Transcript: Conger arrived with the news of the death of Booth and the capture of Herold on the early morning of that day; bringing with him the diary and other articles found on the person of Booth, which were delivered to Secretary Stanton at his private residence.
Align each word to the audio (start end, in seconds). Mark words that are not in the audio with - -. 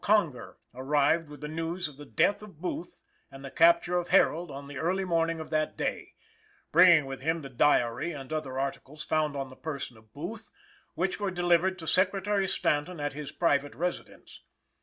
Conger 0.03 0.57
arrived 0.73 1.29
with 1.29 1.41
the 1.41 1.47
news 1.47 1.87
of 1.87 1.97
the 1.97 2.07
death 2.07 2.41
of 2.41 2.59
Booth 2.59 3.03
and 3.31 3.45
the 3.45 3.51
capture 3.51 3.99
of 3.99 4.07
Herold 4.09 4.49
on 4.49 4.67
the 4.67 4.79
early 4.79 5.05
morning 5.05 5.39
of 5.39 5.51
that 5.51 5.77
day; 5.77 6.15
bringing 6.71 7.05
with 7.05 7.21
him 7.21 7.43
the 7.43 7.49
diary 7.51 8.11
and 8.11 8.33
other 8.33 8.57
articles 8.59 9.03
found 9.03 9.35
on 9.37 9.51
the 9.51 9.55
person 9.55 9.97
of 9.97 10.11
Booth, 10.11 10.49
which 10.95 11.19
were 11.19 11.29
delivered 11.29 11.77
to 11.77 11.85
Secretary 11.87 12.47
Stanton 12.47 12.99
at 12.99 13.13
his 13.13 13.31
private 13.31 13.75
residence. 13.75 14.41